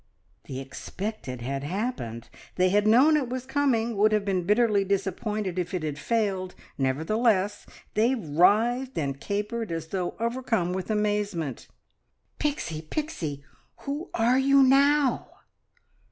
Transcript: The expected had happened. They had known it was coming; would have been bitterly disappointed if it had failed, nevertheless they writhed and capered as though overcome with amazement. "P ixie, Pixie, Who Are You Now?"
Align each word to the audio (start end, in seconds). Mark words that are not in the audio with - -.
The 0.45 0.59
expected 0.59 1.41
had 1.43 1.63
happened. 1.63 2.27
They 2.55 2.69
had 2.69 2.87
known 2.87 3.15
it 3.15 3.29
was 3.29 3.45
coming; 3.45 3.95
would 3.97 4.11
have 4.13 4.25
been 4.25 4.45
bitterly 4.47 4.83
disappointed 4.83 5.59
if 5.59 5.75
it 5.75 5.83
had 5.83 5.99
failed, 5.99 6.55
nevertheless 6.75 7.67
they 7.93 8.15
writhed 8.15 8.97
and 8.97 9.19
capered 9.21 9.71
as 9.71 9.89
though 9.89 10.15
overcome 10.19 10.73
with 10.73 10.89
amazement. 10.89 11.67
"P 12.39 12.49
ixie, 12.53 12.81
Pixie, 12.89 13.43
Who 13.81 14.09
Are 14.15 14.39
You 14.39 14.63
Now?" 14.63 15.27